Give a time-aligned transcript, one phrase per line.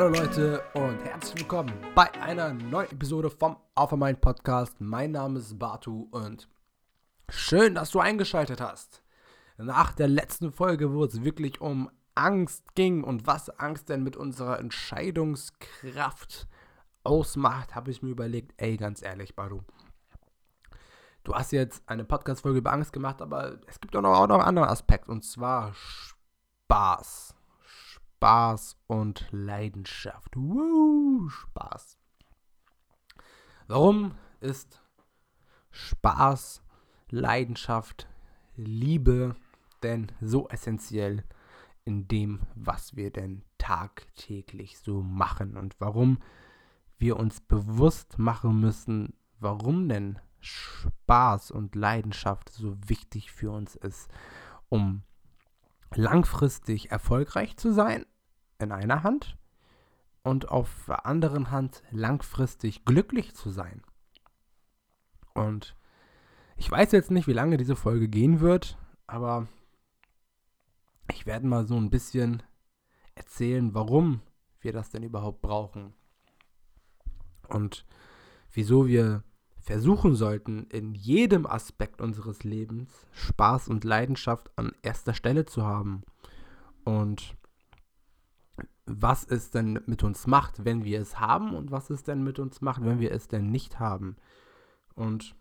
[0.00, 4.80] Hallo Leute und herzlich willkommen bei einer neuen Episode vom Auf Mind Podcast.
[4.80, 6.48] Mein Name ist Batu und
[7.28, 9.02] schön, dass du eingeschaltet hast.
[9.58, 14.16] Nach der letzten Folge, wo es wirklich um Angst ging und was Angst denn mit
[14.16, 16.48] unserer Entscheidungskraft
[17.04, 19.60] ausmacht, habe ich mir überlegt, ey, ganz ehrlich, Batu.
[21.24, 24.36] Du hast jetzt eine Podcast-Folge über Angst gemacht, aber es gibt auch noch, auch noch
[24.36, 27.34] einen anderen Aspekt und zwar Spaß.
[28.20, 30.36] Spaß und Leidenschaft.
[30.36, 31.96] Woo, Spaß.
[33.66, 34.82] Warum ist
[35.70, 36.62] Spaß,
[37.08, 38.10] Leidenschaft,
[38.56, 39.36] Liebe
[39.82, 41.24] denn so essentiell
[41.86, 46.18] in dem, was wir denn tagtäglich so machen und warum
[46.98, 54.10] wir uns bewusst machen müssen, warum denn Spaß und Leidenschaft so wichtig für uns ist,
[54.68, 55.04] um
[55.94, 58.06] langfristig erfolgreich zu sein
[58.58, 59.36] in einer Hand
[60.22, 63.82] und auf der anderen Hand langfristig glücklich zu sein.
[65.34, 65.76] Und
[66.56, 69.48] ich weiß jetzt nicht, wie lange diese Folge gehen wird, aber
[71.10, 72.42] ich werde mal so ein bisschen
[73.14, 74.20] erzählen, warum
[74.60, 75.94] wir das denn überhaupt brauchen.
[77.48, 77.84] Und
[78.52, 79.24] wieso wir
[79.60, 86.02] versuchen sollten, in jedem Aspekt unseres Lebens Spaß und Leidenschaft an erster Stelle zu haben.
[86.84, 87.36] Und
[88.86, 92.38] was es denn mit uns macht, wenn wir es haben und was es denn mit
[92.38, 94.16] uns macht, wenn wir es denn nicht haben.
[94.94, 95.36] Und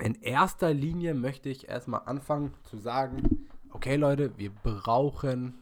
[0.00, 5.54] in erster Linie möchte ich erstmal anfangen zu sagen, okay Leute, wir brauchen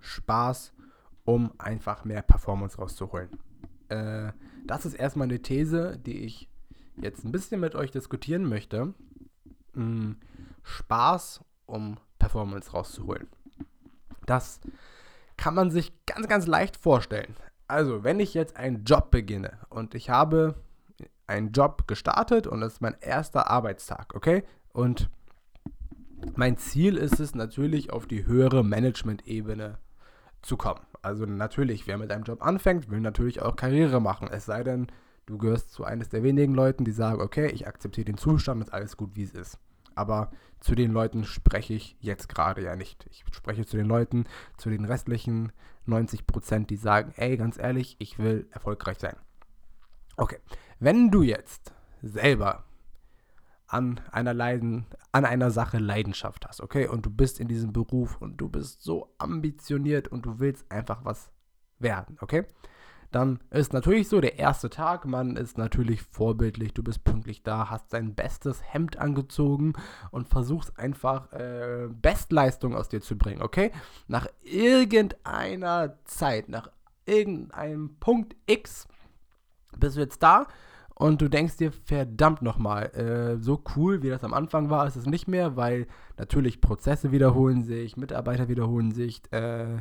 [0.00, 0.72] Spaß,
[1.24, 3.30] um einfach mehr Performance rauszuholen.
[3.88, 4.32] Äh,
[4.66, 6.51] das ist erstmal eine These, die ich
[7.02, 8.94] jetzt ein bisschen mit euch diskutieren möchte.
[9.74, 10.16] Hm,
[10.62, 13.26] Spaß, um Performance rauszuholen.
[14.26, 14.60] Das
[15.36, 17.34] kann man sich ganz, ganz leicht vorstellen.
[17.66, 20.54] Also, wenn ich jetzt einen Job beginne und ich habe
[21.26, 24.44] einen Job gestartet und das ist mein erster Arbeitstag, okay?
[24.72, 25.10] Und
[26.36, 29.78] mein Ziel ist es natürlich, auf die höhere Management-Ebene
[30.42, 30.80] zu kommen.
[31.00, 34.28] Also natürlich, wer mit einem Job anfängt, will natürlich auch Karriere machen.
[34.30, 34.86] Es sei denn,
[35.26, 38.72] du gehörst zu eines der wenigen Leuten, die sagen, okay, ich akzeptiere den Zustand, ist
[38.72, 39.58] alles gut, wie es ist.
[39.94, 43.06] Aber zu den Leuten spreche ich jetzt gerade ja nicht.
[43.10, 45.52] Ich spreche zu den Leuten, zu den restlichen
[45.86, 49.16] 90 Prozent, die sagen, ey, ganz ehrlich, ich will erfolgreich sein.
[50.16, 50.38] Okay,
[50.78, 51.72] wenn du jetzt
[52.02, 52.64] selber
[53.66, 58.20] an einer Leiden, an einer Sache Leidenschaft hast, okay, und du bist in diesem Beruf
[58.20, 61.30] und du bist so ambitioniert und du willst einfach was
[61.78, 62.44] werden, okay,
[63.14, 67.70] dann ist natürlich so der erste Tag, man ist natürlich vorbildlich, du bist pünktlich da,
[67.70, 69.74] hast dein bestes Hemd angezogen
[70.10, 73.70] und versuchst einfach äh, Bestleistung aus dir zu bringen, okay?
[74.08, 76.70] Nach irgendeiner Zeit, nach
[77.06, 78.86] irgendeinem Punkt X
[79.78, 80.46] bist du jetzt da
[80.94, 84.96] und du denkst dir, verdammt nochmal, äh, so cool wie das am Anfang war, ist
[84.96, 85.86] es nicht mehr, weil
[86.16, 89.78] natürlich Prozesse wiederholen sich, Mitarbeiter wiederholen sich, äh,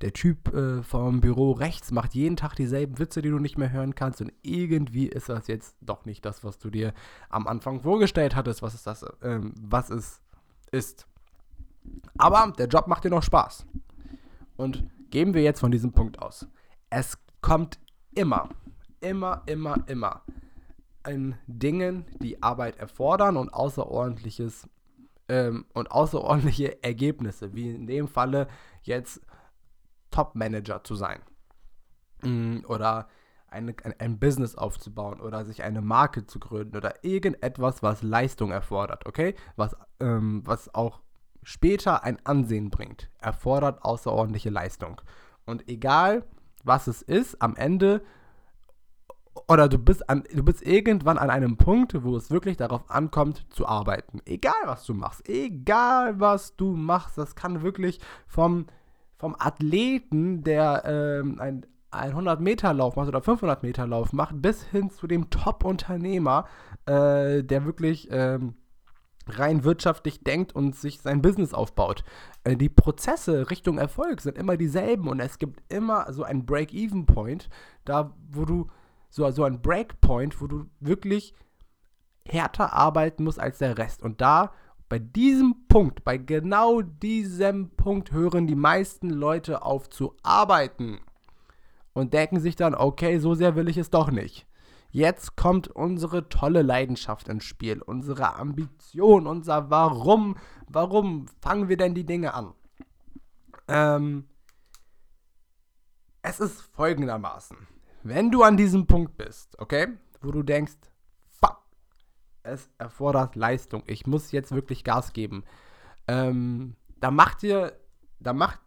[0.00, 3.70] der Typ äh, vom Büro rechts macht jeden Tag dieselben Witze, die du nicht mehr
[3.70, 6.94] hören kannst und irgendwie ist das jetzt doch nicht das, was du dir
[7.28, 10.22] am Anfang vorgestellt hattest, was ist das, ähm, was es
[10.70, 11.06] ist.
[12.18, 13.66] Aber der Job macht dir noch Spaß.
[14.56, 16.46] Und gehen wir jetzt von diesem Punkt aus.
[16.90, 17.78] Es kommt
[18.14, 18.50] immer,
[19.00, 20.22] immer, immer, immer
[21.08, 24.68] in Dingen, die Arbeit erfordern und außerordentliches
[25.28, 28.48] ähm, und außerordentliche Ergebnisse, wie in dem Falle
[28.82, 29.22] jetzt
[30.20, 31.20] Top-Manager zu sein.
[32.22, 33.08] Mm, oder
[33.48, 39.06] eine, ein, Business aufzubauen oder sich eine Marke zu gründen oder irgendetwas, was Leistung erfordert,
[39.06, 39.34] okay?
[39.56, 41.00] Was, ähm, was auch
[41.42, 45.00] später ein Ansehen bringt, erfordert außerordentliche Leistung.
[45.46, 46.24] Und egal,
[46.64, 48.02] was es ist, am Ende
[49.48, 53.46] oder du bist, an, du bist irgendwann an einem Punkt, wo es wirklich darauf ankommt,
[53.50, 54.20] zu arbeiten.
[54.26, 55.26] Egal, was du machst.
[55.28, 57.16] Egal, was du machst.
[57.16, 58.66] Das kann wirklich vom
[59.20, 66.46] vom Athleten, der ähm, ein 100-Meter-Lauf macht oder 500-Meter-Lauf macht, bis hin zu dem Top-Unternehmer,
[66.86, 68.54] äh, der wirklich ähm,
[69.28, 72.02] rein wirtschaftlich denkt und sich sein Business aufbaut.
[72.44, 77.50] Äh, die Prozesse Richtung Erfolg sind immer dieselben und es gibt immer so einen Break-Even-Point,
[77.84, 78.68] da wo du
[79.10, 81.34] so, so ein Breakpoint, wo du wirklich
[82.26, 84.02] härter arbeiten musst als der Rest.
[84.02, 84.52] Und da
[84.90, 90.98] bei diesem Punkt, bei genau diesem Punkt hören die meisten Leute auf zu arbeiten
[91.92, 94.48] und denken sich dann, okay, so sehr will ich es doch nicht.
[94.90, 100.36] Jetzt kommt unsere tolle Leidenschaft ins Spiel, unsere Ambition, unser Warum.
[100.66, 102.52] Warum fangen wir denn die Dinge an?
[103.68, 104.24] Ähm,
[106.20, 107.56] es ist folgendermaßen.
[108.02, 109.86] Wenn du an diesem Punkt bist, okay,
[110.20, 110.89] wo du denkst,
[112.50, 115.44] es erfordert Leistung, ich muss jetzt wirklich Gas geben,
[116.08, 117.72] ähm, da macht dir,
[118.18, 118.60] da macht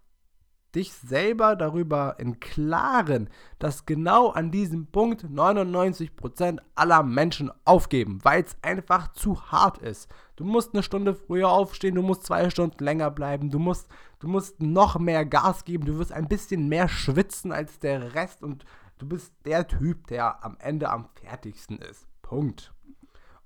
[0.75, 8.43] dich selber darüber im Klaren, dass genau an diesem Punkt 99% aller Menschen aufgeben, weil
[8.43, 10.09] es einfach zu hart ist.
[10.35, 13.87] Du musst eine Stunde früher aufstehen, du musst zwei Stunden länger bleiben, du musst,
[14.19, 18.41] du musst noch mehr Gas geben, du wirst ein bisschen mehr schwitzen als der Rest
[18.41, 18.65] und
[18.97, 22.07] du bist der Typ, der am Ende am fertigsten ist.
[22.21, 22.72] Punkt.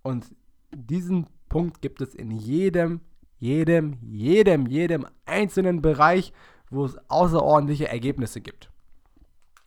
[0.07, 0.33] Und
[0.74, 3.01] diesen Punkt gibt es in jedem,
[3.39, 6.33] jedem, jedem, jedem einzelnen Bereich
[6.69, 8.71] wo es außerordentliche Ergebnisse gibt.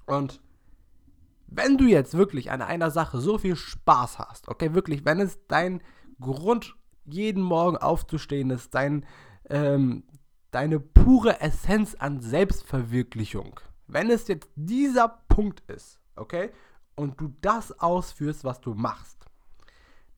[0.06, 0.40] Und
[1.46, 5.38] wenn du jetzt wirklich an einer Sache so viel Spaß hast, okay, wirklich, wenn es
[5.48, 5.82] dein
[6.20, 6.74] Grund,
[7.06, 9.06] jeden Morgen aufzustehen ist, dein,
[9.48, 10.04] ähm,
[10.50, 16.50] deine pure Essenz an Selbstverwirklichung, wenn es jetzt dieser Punkt ist, okay,
[16.94, 19.26] und du das ausführst, was du machst,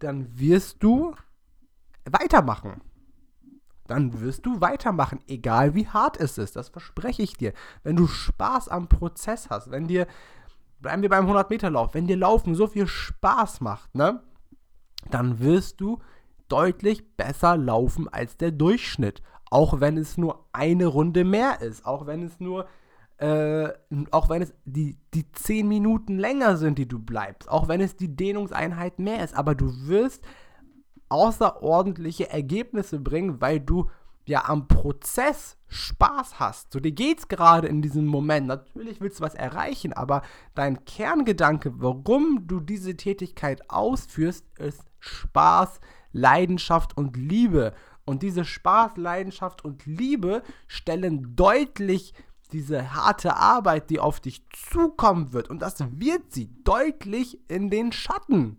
[0.02, 1.14] dann wirst du
[2.04, 2.82] weitermachen
[3.93, 6.56] dann wirst du weitermachen, egal wie hart es ist.
[6.56, 7.52] Das verspreche ich dir.
[7.82, 10.06] Wenn du Spaß am Prozess hast, wenn dir,
[10.81, 14.22] bleiben wir beim 100-Meter-Lauf, wenn dir Laufen so viel Spaß macht, ne,
[15.10, 15.99] dann wirst du
[16.48, 19.22] deutlich besser laufen als der Durchschnitt.
[19.50, 22.66] Auch wenn es nur eine Runde mehr ist, auch wenn es nur
[23.18, 23.68] äh,
[24.10, 27.96] auch wenn es die, die 10 Minuten länger sind, die du bleibst, auch wenn es
[27.96, 30.24] die Dehnungseinheit mehr ist, aber du wirst
[31.08, 33.88] außerordentliche Ergebnisse bringen, weil du
[34.24, 36.72] ja am Prozess Spaß hast.
[36.72, 38.46] So dir geht's gerade in diesem Moment.
[38.46, 40.22] Natürlich willst du was erreichen, aber
[40.54, 45.80] dein Kerngedanke, warum du diese Tätigkeit ausführst, ist Spaß,
[46.12, 47.74] Leidenschaft und Liebe.
[48.04, 52.14] Und diese Spaß, Leidenschaft und Liebe stellen deutlich
[52.52, 57.93] diese harte Arbeit, die auf dich zukommen wird, und das wird sie deutlich in den
[57.93, 58.58] Schatten.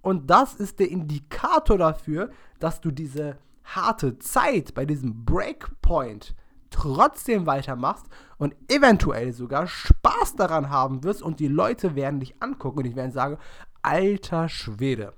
[0.00, 2.30] Und das ist der Indikator dafür,
[2.60, 6.34] dass du diese harte Zeit bei diesem Breakpoint
[6.70, 8.06] trotzdem weitermachst
[8.36, 12.96] und eventuell sogar Spaß daran haben wirst und die Leute werden dich angucken und ich
[12.96, 13.38] werde sagen,
[13.82, 15.14] alter Schwede,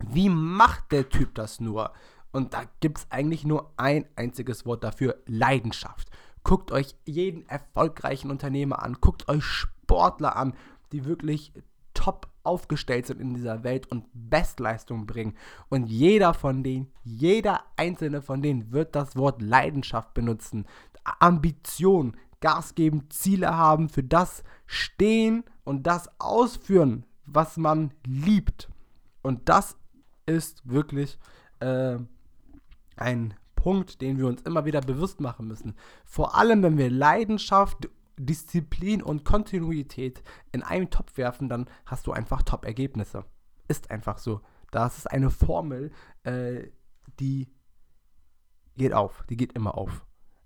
[0.00, 1.92] wie macht der Typ das nur?
[2.32, 6.10] Und da gibt es eigentlich nur ein einziges Wort dafür, Leidenschaft.
[6.44, 10.54] Guckt euch jeden erfolgreichen Unternehmer an, guckt euch Sportler an,
[10.92, 11.52] die wirklich
[11.94, 15.36] top aufgestellt sind in dieser Welt und Bestleistung bringen.
[15.68, 20.66] Und jeder von denen, jeder einzelne von denen wird das Wort Leidenschaft benutzen.
[21.20, 28.68] Ambition, Gas geben, Ziele haben, für das stehen und das ausführen, was man liebt.
[29.22, 29.76] Und das
[30.26, 31.18] ist wirklich
[31.60, 31.96] äh,
[32.96, 35.74] ein Punkt, den wir uns immer wieder bewusst machen müssen.
[36.04, 37.88] Vor allem, wenn wir Leidenschaft
[38.18, 40.22] Disziplin und Kontinuität
[40.52, 43.24] in einem Topf werfen, dann hast du einfach Top-Ergebnisse.
[43.66, 44.42] Ist einfach so.
[44.70, 45.92] Das ist eine Formel,
[46.24, 46.64] äh,
[47.18, 47.48] die
[48.76, 49.24] geht auf.
[49.30, 50.04] Die geht immer auf.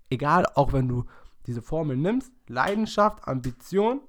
[0.09, 1.03] Egal, auch wenn du
[1.45, 3.99] diese Formel nimmst, Leidenschaft, Ambition,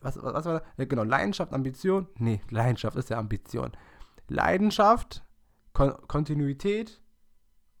[0.00, 0.88] was, was, was war das?
[0.88, 3.72] Genau, Leidenschaft, Ambition, nee, Leidenschaft ist ja Ambition.
[4.28, 5.26] Leidenschaft,
[5.74, 7.02] Kon Kontinuität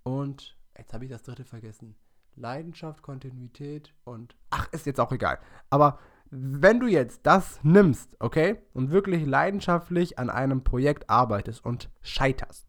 [0.02, 1.96] und, jetzt habe ich das dritte vergessen.
[2.34, 4.36] Leidenschaft, Kontinuität und.
[4.50, 5.38] Ach, ist jetzt auch egal.
[5.70, 5.98] Aber
[6.30, 12.66] wenn du jetzt das nimmst, okay, und wirklich leidenschaftlich an einem Projekt arbeitest und scheiterst,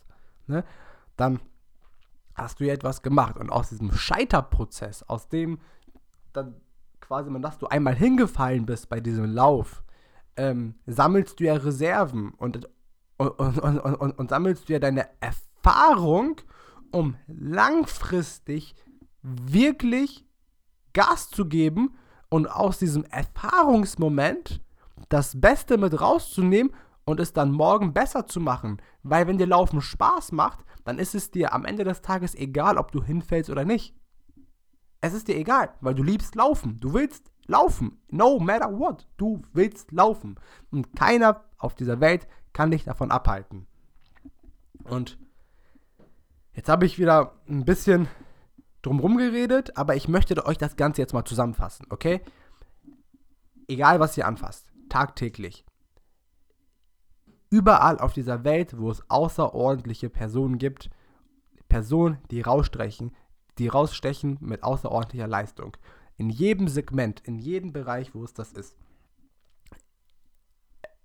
[0.48, 0.64] ne,
[1.16, 1.40] dann
[2.36, 3.38] hast du ja etwas gemacht.
[3.38, 5.60] Und aus diesem Scheiterprozess, aus dem
[6.34, 6.56] dann
[7.02, 9.84] quasi, dass du einmal hingefallen bist bei diesem Lauf,
[10.36, 12.70] ähm, sammelst du ja Reserven und,
[13.18, 16.38] und, und, und, und sammelst du ja deine Erfahrung,
[16.91, 18.75] um langfristig
[19.22, 20.25] wirklich
[20.94, 21.96] Gas zu geben
[22.29, 24.62] und aus diesem Erfahrungsmoment
[25.10, 26.74] das Beste mit rauszunehmen
[27.06, 28.82] und es dann morgen besser zu machen.
[29.03, 32.77] Weil wenn dir Laufen Spaß macht, dann ist es dir am Ende des Tages egal,
[32.77, 33.96] ob du hinfällst oder nicht.
[35.00, 36.79] Es ist dir egal, weil du liebst Laufen.
[36.79, 38.01] Du willst laufen.
[38.10, 39.08] No matter what.
[39.17, 40.39] Du willst laufen.
[40.72, 43.67] Und keiner auf dieser Welt kann dich davon abhalten.
[44.84, 45.17] Und
[46.58, 48.10] jetzt habe ich wieder ein bisschen
[48.82, 52.22] drumherum geredet, aber ich möchte euch das Ganze jetzt mal zusammenfassen, okay?
[53.68, 55.66] Egal, was ihr anfasst, tagtäglich.
[57.50, 60.90] Überall auf dieser Welt, wo es außerordentliche Personen gibt,
[61.70, 63.16] Personen, die rausstechen,
[63.60, 65.78] die rausstechen mit außerordentlicher Leistung.
[66.18, 68.76] In jedem Segment, in jedem Bereich, wo es das ist.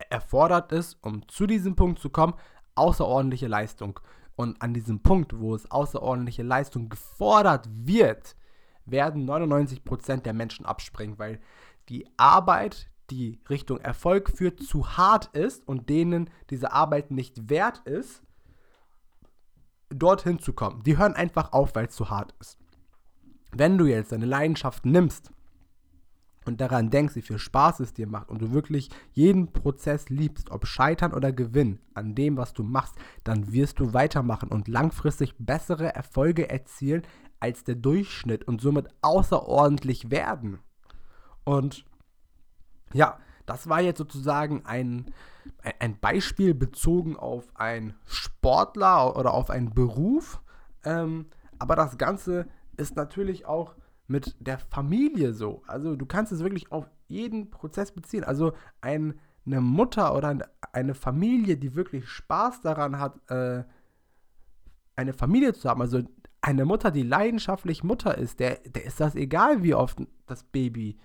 [0.09, 2.35] Erfordert es, um zu diesem Punkt zu kommen,
[2.75, 4.00] außerordentliche Leistung.
[4.36, 8.36] Und an diesem Punkt, wo es außerordentliche Leistung gefordert wird,
[8.84, 11.40] werden 99% der Menschen abspringen, weil
[11.88, 17.80] die Arbeit, die Richtung Erfolg führt, zu hart ist und denen diese Arbeit nicht wert
[17.84, 18.22] ist,
[19.90, 20.82] dorthin zu kommen.
[20.82, 22.58] Die hören einfach auf, weil es zu hart ist.
[23.52, 25.30] Wenn du jetzt deine Leidenschaft nimmst
[26.44, 30.50] und daran denkst, wie viel Spaß es dir macht und du wirklich jeden Prozess liebst,
[30.50, 32.94] ob Scheitern oder Gewinn an dem, was du machst,
[33.25, 37.02] dann wirst du weitermachen und langfristig bessere Erfolge erzielen
[37.40, 40.61] als der Durchschnitt und somit außerordentlich werden.
[41.44, 41.84] Und
[42.92, 45.06] ja, das war jetzt sozusagen ein,
[45.80, 50.40] ein Beispiel bezogen auf einen Sportler oder auf einen Beruf.
[50.84, 51.26] Ähm,
[51.58, 52.46] aber das Ganze
[52.76, 53.75] ist natürlich auch
[54.12, 55.62] mit der Familie so.
[55.66, 58.23] Also du kannst es wirklich auf jeden Prozess beziehen.
[58.23, 60.38] Also ein, eine Mutter oder
[60.73, 63.64] eine Familie, die wirklich Spaß daran hat, äh,
[64.95, 66.02] eine Familie zu haben, also
[66.42, 70.99] eine Mutter, die leidenschaftlich Mutter ist, der, der ist das egal, wie oft das Baby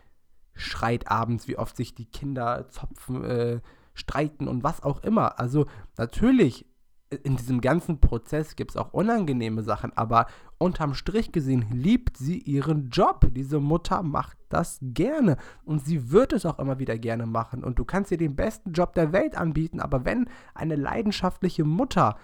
[0.54, 3.62] schreit abends, wie oft sich die Kinder zopfen, äh,
[3.94, 5.40] streiten und was auch immer.
[5.40, 5.66] Also
[5.98, 6.66] natürlich,
[7.10, 12.40] in diesem ganzen Prozess gibt es auch unangenehme Sachen, aber unterm Strich gesehen liebt sie
[12.40, 13.28] ihren Job.
[13.32, 17.64] Diese Mutter macht das gerne und sie wird es auch immer wieder gerne machen.
[17.64, 22.18] Und du kannst ihr den besten Job der Welt anbieten, aber wenn eine leidenschaftliche Mutter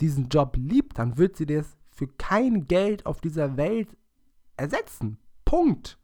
[0.00, 3.96] diesen Job liebt, dann wird sie das für kein Geld auf dieser Welt
[4.56, 5.18] ersetzen.
[5.44, 5.98] Punkt.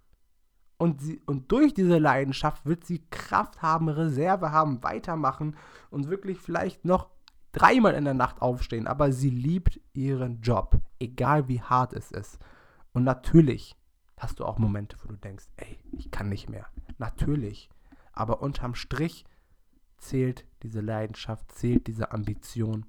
[0.77, 5.57] Und, sie, und durch diese Leidenschaft wird sie Kraft haben, Reserve haben, weitermachen
[5.91, 7.09] und wirklich vielleicht noch
[7.53, 8.87] dreimal in der Nacht aufstehen.
[8.87, 12.39] Aber sie liebt ihren Job, egal wie hart es ist.
[12.93, 13.77] Und natürlich
[14.17, 16.67] hast du auch Momente, wo du denkst, ey, ich kann nicht mehr.
[16.99, 17.69] Natürlich.
[18.13, 19.25] Aber unterm Strich
[19.99, 22.87] zählt diese Leidenschaft, zählt diese Ambition.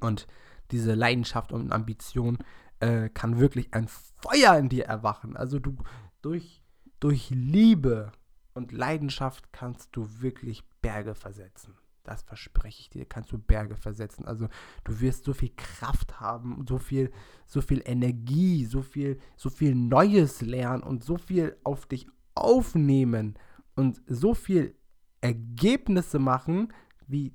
[0.00, 0.26] Und
[0.70, 2.38] diese Leidenschaft und Ambition
[2.80, 5.36] äh, kann wirklich ein Feuer in dir erwachen.
[5.36, 5.76] Also du
[6.20, 6.62] durch
[7.00, 8.12] durch Liebe
[8.54, 11.74] und Leidenschaft kannst du wirklich Berge versetzen.
[12.06, 14.24] Das verspreche ich dir, kannst du Berge versetzen.
[14.24, 14.48] Also
[14.84, 17.10] du wirst so viel Kraft haben, so viel,
[17.46, 23.34] so viel Energie, so viel, so viel Neues lernen und so viel auf dich aufnehmen
[23.74, 24.76] und so viel
[25.20, 26.72] Ergebnisse machen,
[27.06, 27.34] wie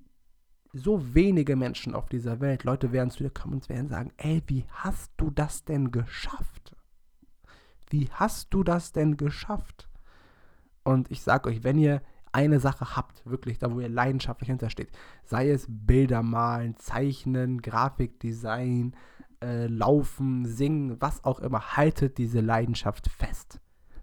[0.73, 2.63] so wenige Menschen auf dieser Welt.
[2.63, 6.75] Leute werden zu dir kommen und werden sagen, ey, wie hast du das denn geschafft?
[7.89, 9.89] Wie hast du das denn geschafft?
[10.83, 12.01] Und ich sage euch, wenn ihr
[12.31, 14.91] eine Sache habt, wirklich da, wo ihr leidenschaftlich hintersteht,
[15.23, 18.95] sei es Bilder malen, zeichnen, Grafikdesign,
[19.41, 23.59] äh, laufen, singen, was auch immer, haltet diese Leidenschaft fest.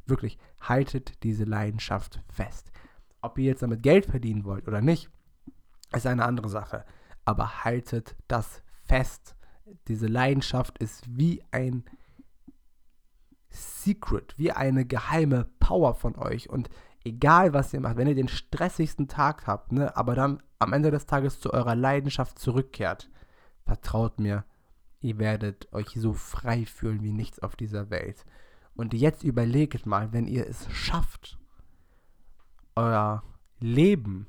[0.06, 2.72] Wirklich, haltet diese Leidenschaft fest.
[3.20, 5.10] Ob ihr jetzt damit Geld verdienen wollt oder nicht,
[5.94, 6.84] ist eine andere Sache.
[7.24, 9.36] Aber haltet das fest.
[9.86, 11.84] Diese Leidenschaft ist wie ein
[13.50, 16.48] Secret, wie eine geheime Power von euch.
[16.48, 16.68] Und
[17.08, 20.90] egal, was ihr macht, wenn ihr den stressigsten Tag habt, ne, aber dann am Ende
[20.90, 23.10] des Tages zu eurer Leidenschaft zurückkehrt,
[23.64, 24.44] vertraut mir,
[25.00, 28.24] ihr werdet euch so frei fühlen wie nichts auf dieser Welt.
[28.74, 31.38] Und jetzt überlegt mal, wenn ihr es schafft,
[32.76, 33.22] euer
[33.58, 34.26] Leben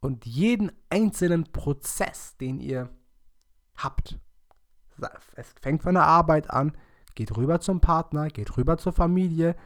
[0.00, 2.90] und jeden einzelnen Prozess, den ihr
[3.76, 4.18] habt,
[5.34, 6.72] es fängt von der Arbeit an,
[7.16, 9.56] Geht rüber zum Partner, geht rüber zur Familie,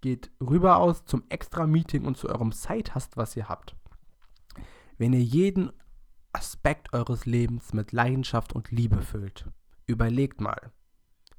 [0.00, 3.76] geht rüber aus zum Extra-Meeting und zu eurem Side-Hast, was ihr habt.
[4.96, 5.72] Wenn ihr jeden
[6.32, 9.48] Aspekt eures Lebens mit Leidenschaft und Liebe füllt,
[9.86, 10.72] überlegt mal,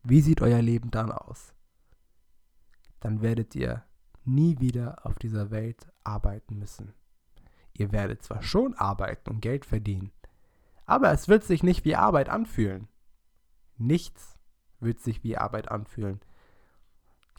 [0.03, 1.53] wie sieht euer Leben dann aus?
[2.99, 3.83] Dann werdet ihr
[4.25, 6.93] nie wieder auf dieser Welt arbeiten müssen.
[7.73, 10.11] Ihr werdet zwar schon arbeiten und Geld verdienen,
[10.85, 12.87] aber es wird sich nicht wie Arbeit anfühlen.
[13.77, 14.37] Nichts
[14.79, 16.19] wird sich wie Arbeit anfühlen.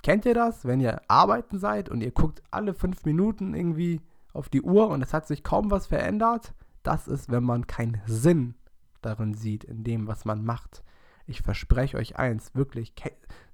[0.03, 4.01] Kennt ihr das, wenn ihr arbeiten seid und ihr guckt alle fünf Minuten irgendwie
[4.33, 6.55] auf die Uhr und es hat sich kaum was verändert?
[6.83, 8.55] Das ist, wenn man keinen Sinn
[9.03, 10.83] darin sieht, in dem, was man macht.
[11.27, 12.95] Ich verspreche euch eins, wirklich.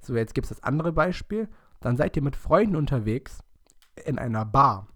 [0.00, 1.48] So, jetzt gibt es das andere Beispiel.
[1.80, 3.42] Dann seid ihr mit Freunden unterwegs
[4.04, 4.86] in einer Bar.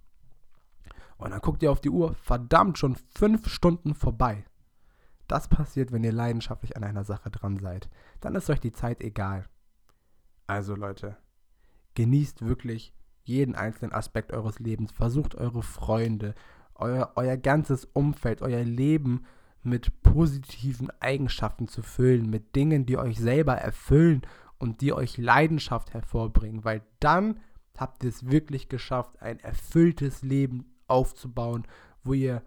[1.18, 4.44] Und dann guckt ihr auf die Uhr, verdammt, schon fünf Stunden vorbei.
[5.28, 7.90] Das passiert, wenn ihr leidenschaftlich an einer Sache dran seid.
[8.20, 9.44] Dann ist euch die Zeit egal.
[10.46, 11.16] Also Leute,
[11.94, 12.94] genießt wirklich
[13.24, 14.92] jeden einzelnen Aspekt eures Lebens.
[14.92, 16.34] Versucht eure Freunde,
[16.74, 19.24] euer, euer ganzes Umfeld, euer Leben
[19.62, 24.22] mit positiven Eigenschaften zu füllen, mit Dingen, die euch selber erfüllen
[24.58, 27.40] und die euch Leidenschaft hervorbringen, weil dann
[27.76, 31.66] habt ihr es wirklich geschafft, ein erfülltes Leben aufzubauen,
[32.04, 32.42] wo ihr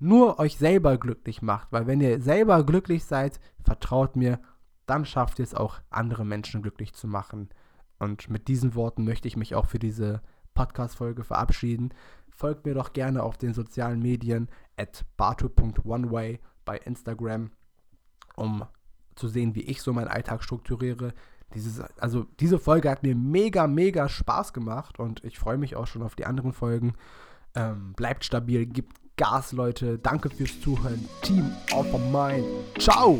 [0.00, 1.68] nur euch selber glücklich macht.
[1.70, 4.40] Weil wenn ihr selber glücklich seid, vertraut mir,
[4.86, 7.50] dann schafft ihr es auch, andere Menschen glücklich zu machen.
[7.98, 10.22] Und mit diesen Worten möchte ich mich auch für diese
[10.54, 11.92] Podcast-Folge verabschieden.
[12.30, 17.50] Folgt mir doch gerne auf den sozialen Medien at bartu.oneway bei Instagram,
[18.36, 18.64] um
[19.16, 21.12] zu sehen, wie ich so meinen Alltag strukturiere.
[21.54, 25.86] Dieses, also diese Folge hat mir mega, mega Spaß gemacht und ich freue mich auch
[25.86, 26.94] schon auf die anderen Folgen.
[27.54, 29.98] Ähm, bleibt stabil, gibt Gas, Leute.
[29.98, 31.08] Danke fürs Zuhören.
[31.22, 32.46] Team of Mind.
[32.78, 33.18] Ciao!